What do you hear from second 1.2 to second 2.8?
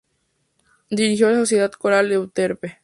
la Sociedad Coral Euterpe.